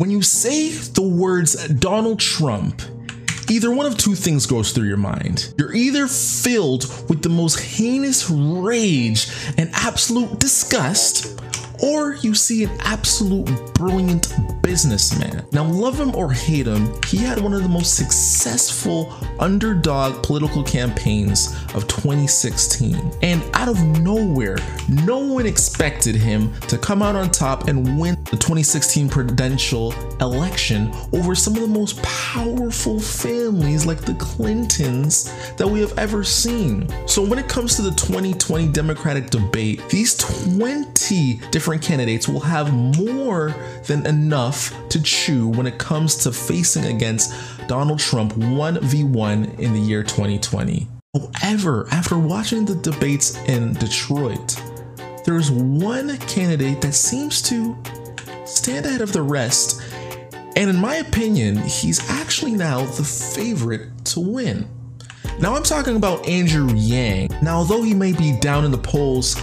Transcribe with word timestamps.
When 0.00 0.10
you 0.10 0.22
say 0.22 0.70
the 0.70 1.02
words 1.02 1.68
Donald 1.68 2.20
Trump, 2.20 2.80
either 3.50 3.70
one 3.70 3.84
of 3.84 3.98
two 3.98 4.14
things 4.14 4.46
goes 4.46 4.72
through 4.72 4.88
your 4.88 4.96
mind. 4.96 5.52
You're 5.58 5.74
either 5.74 6.06
filled 6.06 6.84
with 7.10 7.20
the 7.20 7.28
most 7.28 7.60
heinous 7.60 8.30
rage 8.30 9.30
and 9.58 9.68
absolute 9.74 10.40
disgust, 10.40 11.38
or 11.82 12.14
you 12.14 12.34
see 12.34 12.64
an 12.64 12.70
absolute 12.80 13.48
brilliant 13.74 14.32
businessman. 14.62 15.44
Now, 15.52 15.64
love 15.64 15.98
him 15.98 16.14
or 16.14 16.30
hate 16.30 16.66
him, 16.66 16.92
he 17.06 17.16
had 17.16 17.40
one 17.40 17.54
of 17.54 17.62
the 17.62 17.68
most 17.68 17.96
successful 17.96 19.12
underdog 19.38 20.22
political 20.22 20.62
campaigns 20.62 21.54
of 21.74 21.88
2016. 21.88 22.96
And 23.22 23.42
out 23.54 23.68
of 23.68 23.82
nowhere, 24.00 24.58
no 24.88 25.18
one 25.18 25.46
expected 25.46 26.14
him 26.14 26.52
to 26.62 26.78
come 26.78 27.02
out 27.02 27.16
on 27.16 27.30
top 27.30 27.68
and 27.68 27.98
win 27.98 28.16
the 28.30 28.36
2016 28.36 29.08
presidential 29.08 29.92
election 30.20 30.92
over 31.12 31.34
some 31.34 31.54
of 31.54 31.62
the 31.62 31.66
most 31.66 32.00
powerful 32.02 33.00
families 33.00 33.86
like 33.86 34.02
the 34.02 34.14
Clintons 34.14 35.32
that 35.56 35.66
we 35.66 35.80
have 35.80 35.98
ever 35.98 36.22
seen. 36.22 36.86
So, 37.08 37.24
when 37.24 37.38
it 37.38 37.48
comes 37.48 37.76
to 37.76 37.82
the 37.82 37.92
2020 37.92 38.68
Democratic 38.68 39.30
debate, 39.30 39.82
these 39.88 40.16
20 40.16 41.40
different 41.50 41.69
candidates 41.78 42.28
will 42.28 42.40
have 42.40 42.72
more 42.72 43.54
than 43.86 44.06
enough 44.06 44.74
to 44.88 45.02
chew 45.02 45.48
when 45.48 45.66
it 45.66 45.78
comes 45.78 46.16
to 46.16 46.32
facing 46.32 46.84
against 46.84 47.32
Donald 47.68 47.98
Trump 47.98 48.32
1v1 48.34 49.58
in 49.58 49.72
the 49.72 49.80
year 49.80 50.02
2020. 50.02 50.88
However, 51.14 51.86
after 51.90 52.18
watching 52.18 52.64
the 52.64 52.76
debates 52.76 53.36
in 53.46 53.74
Detroit, 53.74 54.60
there's 55.24 55.50
one 55.50 56.16
candidate 56.18 56.80
that 56.80 56.92
seems 56.92 57.42
to 57.42 57.76
stand 58.44 58.86
ahead 58.86 59.00
of 59.00 59.12
the 59.12 59.22
rest, 59.22 59.82
and 60.56 60.70
in 60.70 60.76
my 60.76 60.96
opinion, 60.96 61.56
he's 61.56 62.08
actually 62.10 62.52
now 62.52 62.84
the 62.84 63.04
favorite 63.04 64.04
to 64.06 64.20
win. 64.20 64.68
Now, 65.40 65.54
I'm 65.54 65.62
talking 65.62 65.96
about 65.96 66.26
Andrew 66.26 66.68
Yang. 66.74 67.30
Now, 67.42 67.58
although 67.58 67.82
he 67.82 67.94
may 67.94 68.12
be 68.12 68.38
down 68.40 68.64
in 68.64 68.70
the 68.70 68.78
polls 68.78 69.34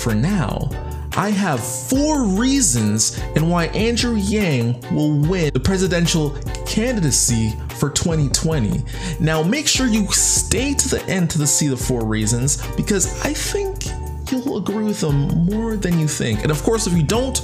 for 0.00 0.14
now, 0.14 0.70
I 1.14 1.30
have 1.30 1.62
four 1.62 2.24
reasons 2.24 3.18
and 3.36 3.50
why 3.50 3.66
Andrew 3.66 4.14
Yang 4.14 4.80
will 4.94 5.18
win 5.18 5.52
the 5.52 5.60
presidential 5.60 6.30
candidacy 6.66 7.52
for 7.78 7.90
2020. 7.90 8.82
Now, 9.20 9.42
make 9.42 9.68
sure 9.68 9.86
you 9.86 10.06
stay 10.06 10.72
to 10.72 10.88
the 10.88 11.04
end 11.08 11.30
to 11.30 11.46
see 11.46 11.68
the 11.68 11.76
four 11.76 12.06
reasons 12.06 12.66
because 12.76 13.24
I 13.26 13.34
think 13.34 13.84
you'll 14.30 14.56
agree 14.56 14.84
with 14.84 15.00
them 15.00 15.44
more 15.44 15.76
than 15.76 15.98
you 15.98 16.08
think. 16.08 16.42
And 16.42 16.50
of 16.50 16.62
course, 16.62 16.86
if 16.86 16.94
you 16.94 17.02
don't, 17.02 17.40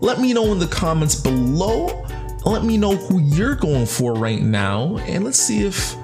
let 0.00 0.20
me 0.20 0.32
know 0.32 0.52
in 0.52 0.60
the 0.60 0.68
comments 0.68 1.16
below. 1.16 2.04
Let 2.44 2.62
me 2.64 2.76
know 2.76 2.94
who 2.94 3.18
you're 3.18 3.56
going 3.56 3.86
for 3.86 4.14
right 4.14 4.40
now, 4.40 4.96
and 4.98 5.24
let's 5.24 5.38
see 5.38 5.66
if 5.66 5.96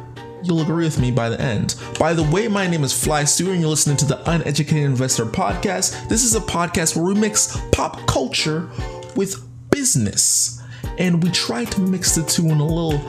you'll 0.45 0.63
agree 0.63 0.85
with 0.85 0.99
me 0.99 1.11
by 1.11 1.29
the 1.29 1.41
end. 1.41 1.77
By 1.99 2.13
the 2.13 2.23
way, 2.23 2.49
my 2.49 2.67
name 2.67 2.85
is 2.85 2.93
Fly 2.93 3.25
Stu, 3.25 3.51
and 3.51 3.61
you're 3.61 3.71
listening 3.71 3.97
to 3.99 4.05
the 4.05 4.31
Uneducated 4.31 4.85
Investor 4.85 5.25
Podcast. 5.25 6.09
This 6.09 6.25
is 6.25 6.35
a 6.35 6.41
podcast 6.41 6.97
where 6.97 7.05
we 7.05 7.15
mix 7.15 7.59
pop 7.73 8.07
culture 8.07 8.69
with 9.17 9.43
business, 9.71 10.63
and 10.99 11.23
we 11.23 11.31
try 11.31 11.65
to 11.65 11.81
mix 11.81 12.15
the 12.15 12.23
two 12.23 12.47
in 12.47 12.61
a 12.61 12.67
little, 12.67 13.01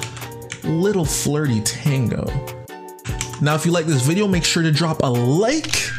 little 0.63 1.06
flirty 1.06 1.61
tango. 1.61 2.25
Now, 3.41 3.56
if 3.56 3.66
you 3.66 3.72
like 3.72 3.86
this 3.86 4.02
video, 4.02 4.28
make 4.28 4.45
sure 4.45 4.63
to 4.63 4.72
drop 4.72 5.02
a 5.03 5.08
like 5.08 5.89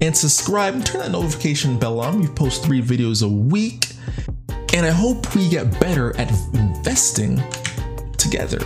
and 0.00 0.16
subscribe 0.16 0.74
and 0.74 0.86
turn 0.86 1.00
that 1.00 1.10
notification 1.10 1.78
bell 1.78 1.98
on. 2.00 2.20
We 2.20 2.28
post 2.28 2.64
three 2.64 2.82
videos 2.82 3.24
a 3.24 3.28
week, 3.28 3.88
and 4.74 4.86
I 4.86 4.90
hope 4.90 5.34
we 5.34 5.48
get 5.48 5.80
better 5.80 6.16
at 6.16 6.30
investing 6.54 7.42
together. 8.16 8.60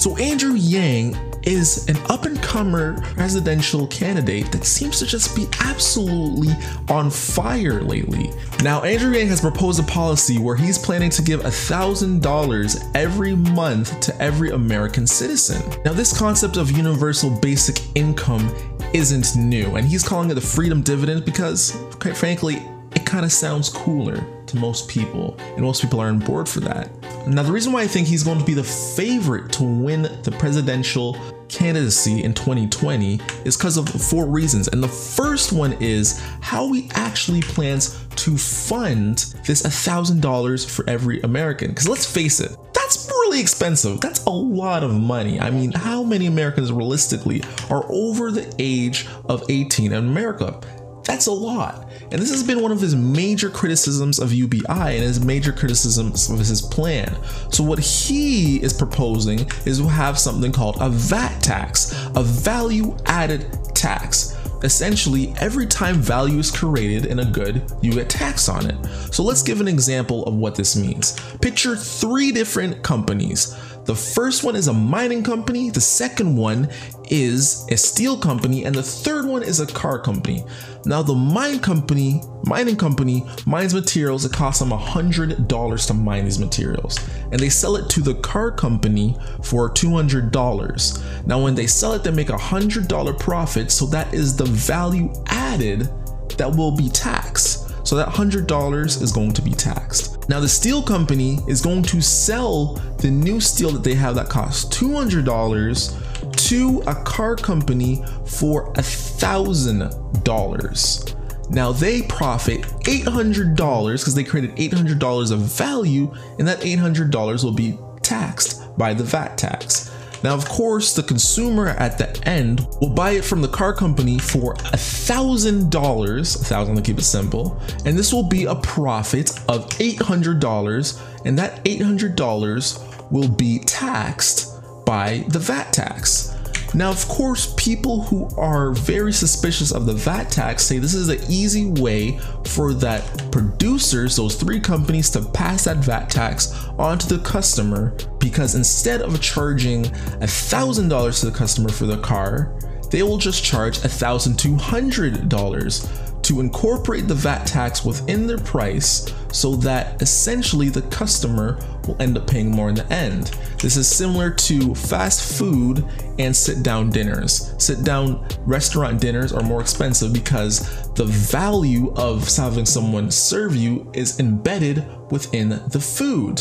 So, 0.00 0.16
Andrew 0.16 0.54
Yang 0.54 1.14
is 1.42 1.86
an 1.90 1.98
up 2.08 2.24
and 2.24 2.42
comer 2.42 2.98
presidential 3.02 3.86
candidate 3.88 4.50
that 4.50 4.64
seems 4.64 4.98
to 5.00 5.04
just 5.04 5.36
be 5.36 5.46
absolutely 5.60 6.54
on 6.88 7.10
fire 7.10 7.82
lately. 7.82 8.32
Now, 8.62 8.80
Andrew 8.80 9.12
Yang 9.12 9.28
has 9.28 9.42
proposed 9.42 9.78
a 9.78 9.82
policy 9.82 10.38
where 10.38 10.56
he's 10.56 10.78
planning 10.78 11.10
to 11.10 11.20
give 11.20 11.40
$1,000 11.40 12.90
every 12.94 13.36
month 13.36 14.00
to 14.00 14.22
every 14.22 14.52
American 14.52 15.06
citizen. 15.06 15.62
Now, 15.84 15.92
this 15.92 16.18
concept 16.18 16.56
of 16.56 16.70
universal 16.70 17.28
basic 17.28 17.94
income 17.94 18.50
isn't 18.94 19.36
new, 19.36 19.76
and 19.76 19.86
he's 19.86 20.02
calling 20.02 20.30
it 20.30 20.34
the 20.34 20.40
freedom 20.40 20.80
dividend 20.80 21.26
because, 21.26 21.76
quite 21.98 22.16
frankly, 22.16 22.62
it 22.96 23.04
kind 23.04 23.26
of 23.26 23.32
sounds 23.32 23.68
cooler 23.68 24.24
to 24.50 24.58
most 24.58 24.88
people, 24.88 25.36
and 25.38 25.62
most 25.62 25.82
people 25.82 26.00
are 26.00 26.08
on 26.08 26.18
board 26.18 26.48
for 26.48 26.60
that. 26.60 26.90
Now, 27.26 27.42
the 27.42 27.52
reason 27.52 27.72
why 27.72 27.82
I 27.82 27.86
think 27.86 28.06
he's 28.06 28.22
going 28.22 28.38
to 28.38 28.44
be 28.44 28.54
the 28.54 28.64
favorite 28.64 29.52
to 29.54 29.62
win 29.62 30.02
the 30.22 30.34
presidential 30.38 31.16
candidacy 31.48 32.22
in 32.22 32.32
2020 32.32 33.20
is 33.44 33.56
because 33.56 33.76
of 33.76 33.88
four 33.88 34.26
reasons. 34.26 34.68
And 34.68 34.82
the 34.82 34.88
first 34.88 35.52
one 35.52 35.72
is 35.80 36.20
how 36.40 36.72
he 36.72 36.90
actually 36.94 37.42
plans 37.42 37.98
to 38.16 38.36
fund 38.36 39.18
this 39.46 39.62
$1,000 39.62 40.68
for 40.68 40.88
every 40.88 41.20
American. 41.22 41.68
Because 41.68 41.88
let's 41.88 42.06
face 42.10 42.40
it, 42.40 42.56
that's 42.72 43.08
really 43.08 43.40
expensive. 43.40 44.00
That's 44.00 44.24
a 44.24 44.30
lot 44.30 44.82
of 44.82 44.92
money. 44.92 45.40
I 45.40 45.50
mean, 45.50 45.72
how 45.72 46.02
many 46.02 46.26
Americans 46.26 46.72
realistically 46.72 47.42
are 47.68 47.84
over 47.88 48.30
the 48.30 48.52
age 48.58 49.06
of 49.26 49.44
18 49.48 49.92
in 49.92 49.98
America? 49.98 50.60
That's 51.04 51.26
a 51.26 51.32
lot. 51.32 51.90
And 52.10 52.20
this 52.20 52.30
has 52.30 52.42
been 52.42 52.60
one 52.60 52.72
of 52.72 52.80
his 52.80 52.94
major 52.94 53.50
criticisms 53.50 54.18
of 54.18 54.32
UBI 54.32 54.64
and 54.68 55.02
his 55.02 55.24
major 55.24 55.52
criticisms 55.52 56.30
of 56.30 56.38
his 56.38 56.62
plan. 56.62 57.16
So, 57.50 57.64
what 57.64 57.78
he 57.78 58.62
is 58.62 58.72
proposing 58.72 59.40
is 59.64 59.78
to 59.78 59.86
have 59.86 60.18
something 60.18 60.52
called 60.52 60.76
a 60.80 60.88
VAT 60.88 61.42
tax, 61.42 61.92
a 62.14 62.22
value 62.22 62.96
added 63.06 63.46
tax. 63.74 64.36
Essentially, 64.62 65.32
every 65.38 65.66
time 65.66 65.96
value 65.96 66.38
is 66.38 66.50
created 66.50 67.06
in 67.06 67.20
a 67.20 67.24
good, 67.24 67.62
you 67.80 67.92
get 67.92 68.10
tax 68.10 68.48
on 68.48 68.66
it. 68.66 68.86
So, 69.12 69.22
let's 69.22 69.42
give 69.42 69.60
an 69.60 69.68
example 69.68 70.24
of 70.24 70.34
what 70.34 70.54
this 70.54 70.76
means. 70.76 71.18
Picture 71.38 71.76
three 71.76 72.30
different 72.30 72.82
companies 72.82 73.56
the 73.90 73.96
first 73.96 74.44
one 74.44 74.54
is 74.54 74.68
a 74.68 74.72
mining 74.72 75.24
company, 75.24 75.68
the 75.68 75.80
second 75.80 76.36
one 76.36 76.68
is 77.08 77.66
a 77.72 77.76
steel 77.76 78.16
company, 78.16 78.64
and 78.64 78.72
the 78.72 78.84
third 78.84 79.26
one 79.26 79.42
is 79.42 79.58
a 79.58 79.66
car 79.66 79.98
company. 79.98 80.44
Now, 80.84 81.02
the 81.02 81.16
mine 81.16 81.58
company, 81.58 82.22
mining 82.44 82.76
company, 82.76 83.26
mines 83.46 83.74
materials. 83.74 84.24
It 84.24 84.32
costs 84.32 84.60
them 84.60 84.70
$100 84.70 85.86
to 85.88 85.94
mine 85.94 86.24
these 86.24 86.38
materials, 86.38 87.00
and 87.32 87.40
they 87.40 87.48
sell 87.48 87.74
it 87.74 87.90
to 87.90 88.00
the 88.00 88.14
car 88.14 88.52
company 88.52 89.16
for 89.42 89.68
$200. 89.68 91.26
Now, 91.26 91.42
when 91.42 91.56
they 91.56 91.66
sell 91.66 91.92
it, 91.94 92.04
they 92.04 92.12
make 92.12 92.30
a 92.30 92.34
$100 92.34 93.18
profit, 93.18 93.72
so 93.72 93.86
that 93.86 94.14
is 94.14 94.36
the 94.36 94.44
value 94.44 95.12
added 95.26 95.90
that 96.38 96.54
will 96.54 96.76
be 96.76 96.88
taxed. 96.90 97.69
So 97.90 97.96
that 97.96 98.08
$100 98.08 99.02
is 99.02 99.10
going 99.10 99.32
to 99.32 99.42
be 99.42 99.50
taxed. 99.50 100.28
Now 100.28 100.38
the 100.38 100.48
steel 100.48 100.80
company 100.80 101.40
is 101.48 101.60
going 101.60 101.82
to 101.82 102.00
sell 102.00 102.74
the 102.98 103.10
new 103.10 103.40
steel 103.40 103.72
that 103.72 103.82
they 103.82 103.94
have 103.94 104.14
that 104.14 104.28
costs 104.28 104.78
$200 104.78 106.36
to 106.46 106.82
a 106.86 106.94
car 107.02 107.34
company 107.34 108.04
for 108.24 108.72
$1,000. 108.74 111.50
Now 111.50 111.72
they 111.72 112.02
profit 112.02 112.60
$800 112.60 113.56
because 113.56 114.14
they 114.14 114.22
created 114.22 114.54
$800 114.54 115.32
of 115.32 115.40
value, 115.40 116.14
and 116.38 116.46
that 116.46 116.60
$800 116.60 117.42
will 117.42 117.50
be 117.50 117.76
taxed 118.02 118.78
by 118.78 118.94
the 118.94 119.02
VAT 119.02 119.36
tax. 119.36 119.89
Now, 120.22 120.34
of 120.34 120.46
course, 120.48 120.92
the 120.94 121.02
consumer 121.02 121.68
at 121.68 121.96
the 121.96 122.28
end 122.28 122.66
will 122.80 122.90
buy 122.90 123.12
it 123.12 123.24
from 123.24 123.40
the 123.40 123.48
car 123.48 123.72
company 123.72 124.18
for 124.18 124.52
a 124.72 124.76
thousand 124.76 125.70
dollars, 125.70 126.36
a 126.36 126.44
thousand 126.44 126.76
to 126.76 126.82
keep 126.82 126.98
it 126.98 127.04
simple, 127.04 127.60
and 127.84 127.98
this 127.98 128.12
will 128.12 128.28
be 128.28 128.44
a 128.44 128.54
profit 128.54 129.30
of 129.48 129.68
$800, 129.78 131.00
and 131.24 131.38
that 131.38 131.64
$800 131.64 133.10
will 133.10 133.28
be 133.28 133.60
taxed 133.60 134.62
by 134.84 135.24
the 135.28 135.38
VAT 135.38 135.72
tax. 135.72 136.36
Now, 136.72 136.90
of 136.90 137.08
course, 137.08 137.52
people 137.56 138.02
who 138.02 138.28
are 138.36 138.72
very 138.72 139.12
suspicious 139.12 139.72
of 139.72 139.86
the 139.86 139.92
VAT 139.92 140.30
tax 140.30 140.62
say 140.62 140.78
this 140.78 140.94
is 140.94 141.08
an 141.08 141.18
easy 141.28 141.68
way 141.68 142.20
for 142.46 142.72
that 142.74 143.32
producers, 143.32 144.14
those 144.14 144.36
three 144.36 144.60
companies, 144.60 145.10
to 145.10 145.22
pass 145.22 145.64
that 145.64 145.78
VAT 145.78 146.10
tax 146.10 146.54
onto 146.78 147.08
the 147.08 147.18
customer 147.24 147.96
because 148.18 148.54
instead 148.54 149.02
of 149.02 149.20
charging 149.20 149.82
$1,000 149.82 151.20
to 151.20 151.26
the 151.26 151.36
customer 151.36 151.70
for 151.70 151.86
the 151.86 151.98
car, 151.98 152.56
they 152.90 153.02
will 153.02 153.18
just 153.18 153.42
charge 153.42 153.80
$1,200 153.80 156.09
to 156.30 156.38
incorporate 156.38 157.08
the 157.08 157.14
VAT 157.14 157.44
tax 157.44 157.84
within 157.84 158.24
their 158.24 158.38
price 158.38 159.12
so 159.32 159.56
that 159.56 160.00
essentially 160.00 160.68
the 160.68 160.82
customer 160.82 161.58
will 161.88 161.96
end 162.00 162.16
up 162.16 162.24
paying 162.24 162.52
more 162.52 162.68
in 162.68 162.76
the 162.76 162.86
end. 162.92 163.36
This 163.58 163.76
is 163.76 163.88
similar 163.88 164.30
to 164.30 164.72
fast 164.76 165.36
food 165.36 165.84
and 166.20 166.34
sit 166.34 166.62
down 166.62 166.90
dinners. 166.90 167.52
Sit 167.58 167.82
down 167.82 168.24
restaurant 168.42 169.00
dinners 169.00 169.32
are 169.32 169.42
more 169.42 169.60
expensive 169.60 170.12
because 170.12 170.88
the 170.92 171.06
value 171.06 171.92
of 171.94 172.28
having 172.36 172.64
someone 172.64 173.10
serve 173.10 173.56
you 173.56 173.90
is 173.92 174.20
embedded 174.20 174.86
within 175.10 175.48
the 175.48 175.80
food. 175.80 176.40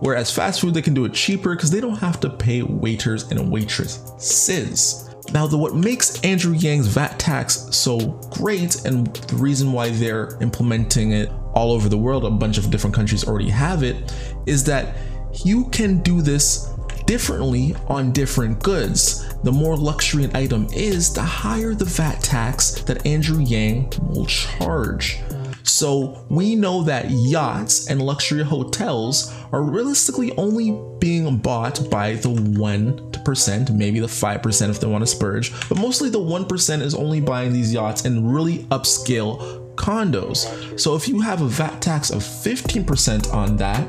Whereas 0.00 0.32
fast 0.32 0.60
food, 0.60 0.74
they 0.74 0.82
can 0.82 0.94
do 0.94 1.04
it 1.04 1.14
cheaper 1.14 1.54
because 1.54 1.70
they 1.70 1.80
don't 1.80 1.98
have 1.98 2.18
to 2.20 2.30
pay 2.30 2.62
waiters 2.62 3.30
and 3.30 3.52
waitresses. 3.52 5.07
Now, 5.32 5.46
the, 5.46 5.58
what 5.58 5.74
makes 5.74 6.20
Andrew 6.22 6.54
Yang's 6.54 6.86
VAT 6.86 7.18
tax 7.18 7.68
so 7.70 7.98
great 8.30 8.84
and 8.86 9.06
the 9.06 9.36
reason 9.36 9.72
why 9.72 9.90
they're 9.90 10.38
implementing 10.40 11.12
it 11.12 11.30
all 11.54 11.72
over 11.72 11.88
the 11.88 11.98
world, 11.98 12.24
a 12.24 12.30
bunch 12.30 12.56
of 12.56 12.70
different 12.70 12.96
countries 12.96 13.26
already 13.26 13.50
have 13.50 13.82
it, 13.82 14.12
is 14.46 14.64
that 14.64 14.96
you 15.44 15.66
can 15.66 15.98
do 16.02 16.22
this 16.22 16.72
differently 17.06 17.74
on 17.88 18.12
different 18.12 18.62
goods. 18.62 19.34
The 19.42 19.52
more 19.52 19.76
luxury 19.76 20.24
an 20.24 20.34
item 20.34 20.66
is, 20.72 21.12
the 21.12 21.22
higher 21.22 21.74
the 21.74 21.84
VAT 21.84 22.20
tax 22.22 22.82
that 22.82 23.04
Andrew 23.06 23.40
Yang 23.40 23.92
will 24.08 24.26
charge. 24.26 25.18
So 25.68 26.24
we 26.30 26.56
know 26.56 26.82
that 26.84 27.10
yachts 27.10 27.88
and 27.88 28.00
luxury 28.00 28.42
hotels 28.42 29.34
are 29.52 29.62
realistically 29.62 30.34
only 30.36 30.72
being 30.98 31.36
bought 31.36 31.90
by 31.90 32.14
the 32.14 32.30
1%, 32.30 33.76
maybe 33.76 34.00
the 34.00 34.06
5% 34.06 34.70
if 34.70 34.80
they 34.80 34.86
want 34.86 35.02
to 35.02 35.06
spurge, 35.06 35.52
but 35.68 35.78
mostly 35.78 36.08
the 36.08 36.18
1% 36.18 36.80
is 36.80 36.94
only 36.94 37.20
buying 37.20 37.52
these 37.52 37.72
yachts 37.72 38.06
and 38.06 38.32
really 38.34 38.58
upscale 38.70 39.74
condos. 39.76 40.80
So 40.80 40.96
if 40.96 41.06
you 41.06 41.20
have 41.20 41.42
a 41.42 41.46
VAT 41.46 41.82
tax 41.82 42.10
of 42.10 42.22
15% 42.22 43.32
on 43.32 43.56
that, 43.58 43.86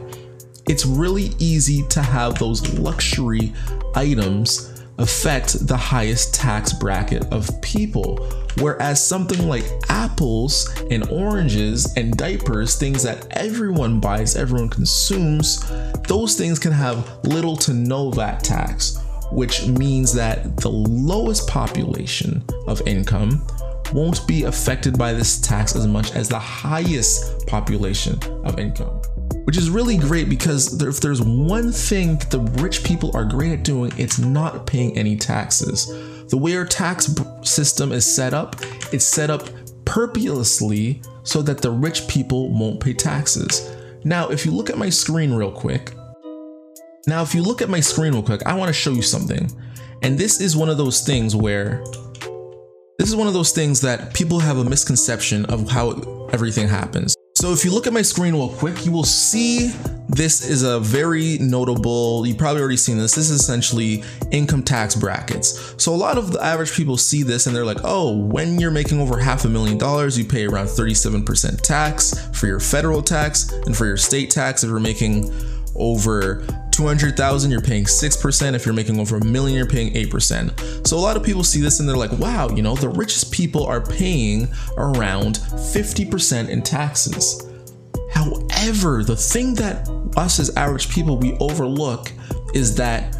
it's 0.67 0.85
really 0.85 1.31
easy 1.39 1.87
to 1.87 2.01
have 2.01 2.37
those 2.37 2.77
luxury 2.77 3.53
items 3.95 4.78
affect 4.99 5.65
the 5.65 5.77
highest 5.77 6.33
tax 6.33 6.73
bracket 6.73 7.25
of 7.31 7.49
people. 7.61 8.17
Whereas 8.59 9.05
something 9.05 9.47
like 9.47 9.63
apples 9.87 10.69
and 10.91 11.09
oranges 11.09 11.93
and 11.95 12.15
diapers, 12.17 12.75
things 12.75 13.03
that 13.03 13.25
everyone 13.31 13.99
buys, 13.99 14.35
everyone 14.35 14.69
consumes, 14.69 15.63
those 16.07 16.35
things 16.35 16.59
can 16.59 16.73
have 16.73 17.19
little 17.23 17.55
to 17.57 17.73
no 17.73 18.11
VAT 18.11 18.43
tax, 18.43 18.97
which 19.31 19.65
means 19.67 20.13
that 20.13 20.57
the 20.57 20.69
lowest 20.69 21.47
population 21.47 22.43
of 22.67 22.85
income 22.85 23.45
won't 23.93 24.27
be 24.27 24.43
affected 24.43 24.97
by 24.97 25.13
this 25.13 25.39
tax 25.39 25.75
as 25.75 25.87
much 25.87 26.11
as 26.11 26.27
the 26.27 26.37
highest 26.37 27.47
population 27.47 28.19
of 28.43 28.59
income 28.59 29.01
which 29.45 29.57
is 29.57 29.69
really 29.69 29.97
great 29.97 30.29
because 30.29 30.81
if 30.81 30.99
there's 30.99 31.21
one 31.21 31.71
thing 31.71 32.17
the 32.29 32.39
rich 32.61 32.83
people 32.83 33.11
are 33.15 33.25
great 33.25 33.51
at 33.51 33.63
doing, 33.63 33.91
it's 33.97 34.19
not 34.19 34.65
paying 34.65 34.97
any 34.97 35.15
taxes. 35.15 35.87
The 36.29 36.37
way 36.37 36.55
our 36.55 36.65
tax 36.65 37.13
system 37.43 37.91
is 37.91 38.05
set 38.05 38.33
up, 38.33 38.55
it's 38.93 39.05
set 39.05 39.29
up 39.29 39.49
purposely 39.85 41.01
so 41.23 41.41
that 41.41 41.61
the 41.61 41.71
rich 41.71 42.07
people 42.07 42.51
won't 42.51 42.79
pay 42.79 42.93
taxes. 42.93 43.75
Now, 44.03 44.29
if 44.29 44.45
you 44.45 44.51
look 44.51 44.69
at 44.69 44.77
my 44.77 44.89
screen 44.89 45.33
real 45.33 45.51
quick, 45.51 45.93
now 47.07 47.21
if 47.21 47.33
you 47.33 47.41
look 47.41 47.61
at 47.61 47.69
my 47.69 47.79
screen 47.79 48.13
real 48.13 48.23
quick, 48.23 48.45
I 48.45 48.53
want 48.53 48.69
to 48.69 48.73
show 48.73 48.91
you 48.91 49.01
something. 49.01 49.49
And 50.03 50.17
this 50.17 50.39
is 50.39 50.55
one 50.55 50.69
of 50.69 50.77
those 50.77 51.01
things 51.01 51.35
where 51.35 51.83
this 52.97 53.09
is 53.09 53.15
one 53.15 53.27
of 53.27 53.33
those 53.33 53.51
things 53.51 53.81
that 53.81 54.13
people 54.13 54.39
have 54.39 54.57
a 54.57 54.63
misconception 54.63 55.45
of 55.45 55.69
how 55.69 56.27
everything 56.31 56.67
happens. 56.67 57.15
So 57.39 57.53
if 57.53 57.63
you 57.63 57.71
look 57.71 57.87
at 57.87 57.93
my 57.93 58.01
screen 58.01 58.33
real 58.33 58.49
quick, 58.49 58.85
you 58.85 58.91
will 58.91 59.05
see 59.05 59.71
this 60.09 60.45
is 60.45 60.63
a 60.63 60.77
very 60.77 61.37
notable, 61.37 62.27
you've 62.27 62.37
probably 62.37 62.59
already 62.59 62.75
seen 62.75 62.97
this. 62.97 63.15
This 63.15 63.29
is 63.29 63.39
essentially 63.39 64.03
income 64.29 64.61
tax 64.61 64.93
brackets. 64.93 65.73
So 65.81 65.93
a 65.93 65.95
lot 65.95 66.17
of 66.17 66.33
the 66.33 66.43
average 66.43 66.73
people 66.73 66.97
see 66.97 67.23
this 67.23 67.47
and 67.47 67.55
they're 67.55 67.63
like, 67.63 67.77
oh, 67.85 68.13
when 68.13 68.59
you're 68.59 68.71
making 68.71 68.99
over 68.99 69.17
half 69.17 69.45
a 69.45 69.47
million 69.47 69.77
dollars, 69.77 70.17
you 70.17 70.25
pay 70.25 70.47
around 70.47 70.65
37% 70.65 71.61
tax 71.61 72.27
for 72.37 72.45
your 72.47 72.59
federal 72.59 73.01
tax 73.01 73.53
and 73.53 73.73
for 73.73 73.85
your 73.85 73.95
state 73.95 74.29
tax 74.31 74.65
if 74.65 74.69
you're 74.69 74.81
making 74.81 75.33
over 75.75 76.45
200,000, 76.79 77.51
you're 77.51 77.59
paying 77.59 77.83
6%. 77.83 78.53
If 78.53 78.65
you're 78.65 78.73
making 78.73 79.01
over 79.01 79.17
a 79.17 79.25
million, 79.25 79.57
you're 79.57 79.67
paying 79.67 79.91
8%. 79.95 80.87
So 80.87 80.95
a 80.95 80.97
lot 80.97 81.17
of 81.17 81.23
people 81.23 81.43
see 81.43 81.59
this 81.59 81.81
and 81.81 81.89
they're 81.89 81.97
like, 81.97 82.13
wow, 82.13 82.47
you 82.47 82.61
know, 82.61 82.73
the 82.73 82.87
richest 82.87 83.33
people 83.33 83.65
are 83.65 83.81
paying 83.81 84.47
around 84.77 85.39
50% 85.39 86.47
in 86.47 86.61
taxes. 86.61 87.45
However, 88.13 89.03
the 89.03 89.17
thing 89.17 89.55
that 89.55 89.89
us 90.15 90.39
as 90.39 90.55
average 90.55 90.89
people 90.89 91.17
we 91.17 91.35
overlook 91.41 92.13
is 92.53 92.75
that 92.75 93.11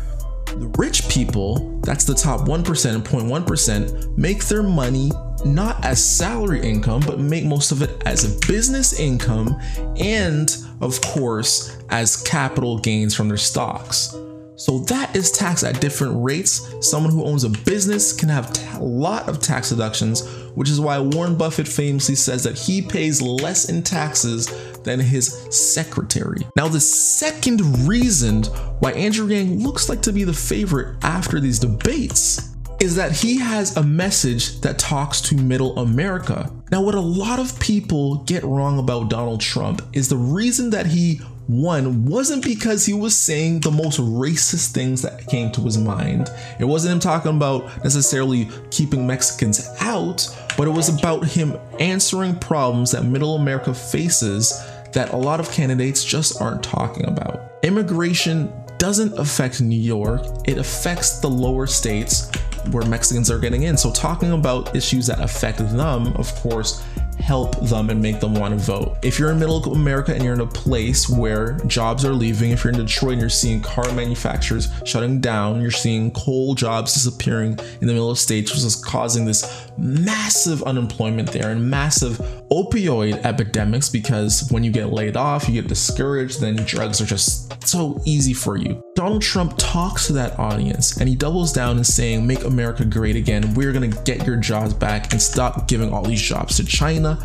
the 0.46 0.74
rich 0.78 1.10
people, 1.10 1.82
that's 1.82 2.06
the 2.06 2.16
top 2.16 2.48
1% 2.48 2.96
and 2.96 3.04
0.1%, 3.04 4.18
make 4.18 4.46
their 4.46 4.64
money 4.64 5.12
not 5.44 5.84
as 5.84 6.02
salary 6.02 6.62
income, 6.62 7.02
but 7.06 7.20
make 7.20 7.44
most 7.44 7.74
of 7.74 7.82
it 7.82 8.02
as 8.06 8.24
a 8.24 8.48
business 8.48 8.98
income 8.98 9.60
and, 9.98 10.56
of 10.82 11.00
course, 11.02 11.78
as 11.90 12.18
capital 12.24 12.80
gains 12.80 13.16
from 13.16 13.28
their 13.28 13.38
stocks. 13.38 14.16
So 14.60 14.80
that 14.80 15.16
is 15.16 15.32
taxed 15.32 15.64
at 15.64 15.80
different 15.80 16.22
rates. 16.22 16.76
Someone 16.82 17.14
who 17.14 17.24
owns 17.24 17.46
a 17.46 17.50
business 17.50 18.12
can 18.12 18.28
have 18.28 18.52
a 18.76 18.84
lot 18.84 19.30
of 19.30 19.40
tax 19.40 19.70
deductions, 19.70 20.28
which 20.54 20.70
is 20.70 20.82
why 20.82 21.00
Warren 21.00 21.38
Buffett 21.38 21.68
famously 21.68 22.16
says 22.16 22.44
that 22.44 22.58
he 22.58 22.82
pays 22.82 23.22
less 23.22 23.70
in 23.70 23.84
taxes 23.84 24.48
than 24.84 25.00
his 25.00 25.48
secretary. 25.50 26.46
Now, 26.58 26.68
the 26.68 26.82
second 26.82 27.88
reason 27.88 28.44
why 28.80 28.92
Andrew 28.92 29.28
Yang 29.28 29.60
looks 29.60 29.88
like 29.88 30.02
to 30.02 30.12
be 30.12 30.26
the 30.26 30.34
favorite 30.34 30.98
after 31.04 31.40
these 31.40 31.60
debates 31.60 32.56
is 32.80 32.96
that 32.96 33.12
he 33.12 33.38
has 33.38 33.76
a 33.76 33.84
message 33.84 34.62
that 34.62 34.80
talks 34.80 35.20
to 35.22 35.36
middle 35.36 35.78
America. 35.78 36.52
Now, 36.72 36.82
what 36.82 36.96
a 36.96 37.02
lot 37.02 37.40
of 37.40 37.60
people 37.60 38.24
get 38.24 38.44
wrong 38.44 38.80
about 38.80 39.10
Donald 39.10 39.42
Trump 39.42 39.82
is 39.92 40.08
the 40.08 40.18
reason 40.18 40.70
that 40.70 40.86
he 40.86 41.20
won 41.50 42.06
wasn't 42.06 42.44
because 42.44 42.86
he 42.86 42.94
was 42.94 43.18
saying 43.18 43.60
the 43.60 43.72
most 43.72 44.00
racist 44.00 44.72
things 44.72 45.02
that 45.02 45.28
came 45.28 45.52
to 45.52 45.62
his 45.62 45.78
mind. 45.78 46.30
It 46.60 46.66
wasn't 46.66 46.94
him 46.94 47.00
talking 47.00 47.36
about 47.36 47.84
necessarily 47.84 48.48
keeping 48.70 49.06
Mexicans 49.06 49.68
out, 49.82 50.28
but 50.56 50.68
it 50.68 50.72
was 50.72 50.88
about 50.88 51.26
him 51.26 51.58
answering 51.80 52.38
problems 52.38 52.92
that 52.92 53.04
middle 53.04 53.36
America 53.36 53.74
faces 53.74 54.64
that 54.94 55.12
a 55.12 55.18
lot 55.18 55.40
of 55.40 55.52
candidates 55.52 56.06
just 56.06 56.40
aren't 56.42 56.64
talking 56.64 57.08
about. 57.08 57.42
Immigration 57.64 58.54
doesn't 58.78 59.18
affect 59.18 59.60
New 59.60 59.76
York, 59.76 60.22
it 60.46 60.58
affects 60.58 61.20
the 61.20 61.28
lower 61.28 61.68
states 61.68 62.32
where 62.72 62.86
Mexicans 62.86 63.32
are 63.32 63.40
getting 63.40 63.64
in. 63.64 63.78
So 63.78 63.92
talking 63.92 64.32
about 64.32 64.76
issues 64.76 65.08
that 65.08 65.20
affect 65.20 65.60
them, 65.60 66.08
of 66.16 66.34
course, 66.36 66.84
help 67.20 67.60
them 67.68 67.90
and 67.90 68.02
make 68.02 68.20
them 68.20 68.34
want 68.34 68.58
to 68.58 68.60
vote. 68.60 68.98
If 69.04 69.20
you're 69.20 69.32
in 69.32 69.40
middle 69.40 69.62
America 69.74 70.14
and 70.14 70.24
you're 70.24 70.34
in 70.34 70.42
a 70.42 70.48
place 70.48 71.10
where 71.10 71.58
jobs 71.68 72.06
are 72.06 72.14
leaving, 72.14 72.52
if 72.52 72.64
you're 72.64 72.74
in 72.74 72.80
Detroit 72.80 73.14
and 73.14 73.22
you're 73.22 73.30
seeing 73.30 73.62
car 73.62 73.92
manufacturers 73.94 74.70
shutting 74.86 75.20
down, 75.20 75.62
you're 75.62 75.72
seeing 75.72 76.12
coal 76.12 76.56
jobs 76.56 76.94
disappearing 76.94 77.60
in 77.82 77.88
the 77.88 77.94
middle 77.94 78.10
of 78.10 78.18
states, 78.18 78.52
which 78.52 78.64
is 78.64 78.76
causing 78.76 79.26
this 79.26 79.70
massive 79.78 80.64
unemployment 80.64 81.32
there 81.32 81.52
and 81.52 81.70
massive 81.70 82.22
opioid 82.52 83.24
epidemics 83.26 83.90
because 83.90 84.48
when 84.52 84.64
you 84.64 84.72
get 84.72 84.92
laid 84.92 85.16
off, 85.16 85.48
you 85.48 85.62
get 85.62 85.68
discouraged, 85.68 86.42
then 86.42 86.56
drugs 86.58 87.00
are 87.02 87.06
just 87.06 87.68
so 87.68 88.02
easy 88.06 88.34
for 88.34 88.58
you. 88.58 88.82
Donald 88.96 89.22
Trump 89.22 89.54
talks 89.58 90.08
to 90.08 90.14
that 90.14 90.38
audience 90.40 90.98
and 90.98 91.08
he 91.08 91.16
doubles 91.16 91.54
down 91.54 91.78
in 91.78 91.84
saying, 91.84 92.26
Make 92.26 92.44
America 92.44 92.86
great 92.86 93.16
again. 93.16 93.54
We're 93.54 93.72
going 93.72 93.92
to 93.92 94.04
get 94.04 94.26
your 94.26 94.38
jobs 94.38 94.74
back 94.74 95.12
and 95.12 95.22
stop 95.22 95.68
giving 95.68 95.94
all 95.94 96.04
these 96.04 96.22
jobs 96.22 96.58
to 96.58 96.66
China, 96.66 97.16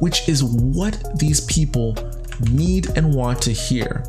which 0.00 0.28
is 0.28 0.42
what 0.42 1.18
these 1.18 1.42
people 1.42 1.96
need 2.50 2.88
and 2.96 3.14
want 3.14 3.42
to 3.42 3.52
hear. 3.52 4.04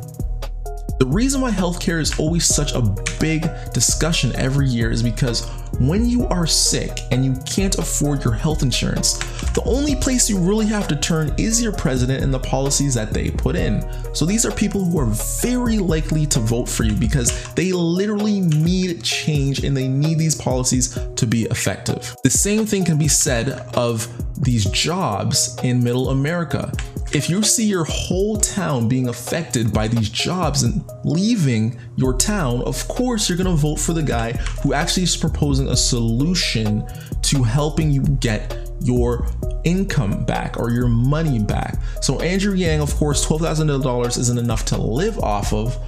The 0.98 1.06
reason 1.06 1.40
why 1.40 1.50
healthcare 1.50 2.00
is 2.00 2.18
always 2.18 2.46
such 2.46 2.72
a 2.72 2.80
big 3.20 3.42
discussion 3.72 4.34
every 4.36 4.68
year 4.68 4.90
is 4.90 5.02
because 5.02 5.46
when 5.80 6.08
you 6.08 6.26
are 6.26 6.46
sick 6.46 7.00
and 7.10 7.24
you 7.24 7.34
can't 7.46 7.78
afford 7.78 8.24
your 8.24 8.32
health 8.32 8.62
insurance, 8.62 9.18
the 9.52 9.62
only 9.64 9.94
place 9.96 10.28
you 10.28 10.38
really 10.38 10.66
have 10.66 10.88
to 10.88 10.96
turn 10.96 11.34
is 11.38 11.62
your 11.62 11.72
president 11.72 12.22
and 12.22 12.32
the 12.32 12.38
policies 12.38 12.94
that 12.94 13.12
they 13.12 13.30
put 13.30 13.56
in. 13.56 13.84
So 14.14 14.24
these 14.24 14.44
are 14.44 14.52
people 14.52 14.84
who 14.84 14.98
are 14.98 15.12
very 15.42 15.78
likely 15.78 16.26
to 16.26 16.40
vote 16.40 16.68
for 16.68 16.84
you 16.84 16.94
because 16.94 17.52
they 17.54 17.72
literally 17.72 18.40
need 18.40 19.02
change 19.02 19.64
and 19.64 19.76
they 19.76 19.88
need 19.88 20.18
these 20.18 20.34
policies 20.34 20.98
to 21.16 21.26
be 21.26 21.44
effective. 21.44 22.14
The 22.22 22.30
same 22.30 22.66
thing 22.66 22.84
can 22.84 22.98
be 22.98 23.08
said 23.08 23.50
of 23.74 24.08
these 24.44 24.64
jobs 24.66 25.56
in 25.62 25.82
middle 25.82 26.10
America 26.10 26.72
if 27.14 27.30
you 27.30 27.44
see 27.44 27.64
your 27.64 27.84
whole 27.84 28.36
town 28.36 28.88
being 28.88 29.08
affected 29.08 29.72
by 29.72 29.86
these 29.86 30.08
jobs 30.08 30.64
and 30.64 30.84
leaving 31.04 31.78
your 31.94 32.16
town, 32.16 32.60
of 32.62 32.86
course 32.88 33.28
you're 33.28 33.38
gonna 33.38 33.54
vote 33.54 33.78
for 33.78 33.92
the 33.92 34.02
guy 34.02 34.32
who 34.62 34.74
actually 34.74 35.04
is 35.04 35.16
proposing 35.16 35.68
a 35.68 35.76
solution 35.76 36.84
to 37.22 37.42
helping 37.44 37.92
you 37.92 38.02
get 38.02 38.68
your 38.82 39.28
income 39.62 40.24
back 40.24 40.58
or 40.58 40.70
your 40.70 40.88
money 40.88 41.38
back. 41.38 41.80
So 42.02 42.20
Andrew 42.20 42.54
Yang, 42.54 42.80
of 42.80 42.94
course, 42.96 43.24
$12,000 43.24 44.18
isn't 44.18 44.38
enough 44.38 44.64
to 44.66 44.76
live 44.76 45.18
off 45.20 45.52
of, 45.52 45.78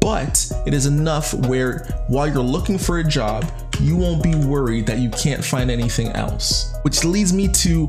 but 0.00 0.46
it 0.66 0.74
is 0.74 0.86
enough 0.86 1.32
where 1.46 2.04
while 2.08 2.28
you're 2.28 2.42
looking 2.42 2.78
for 2.78 2.98
a 2.98 3.04
job, 3.04 3.50
you 3.80 3.96
won't 3.96 4.22
be 4.22 4.34
worried 4.34 4.86
that 4.86 4.98
you 4.98 5.10
can't 5.10 5.44
find 5.44 5.70
anything 5.70 6.08
else. 6.08 6.74
Which 6.82 7.04
leads 7.04 7.32
me 7.32 7.48
to 7.48 7.86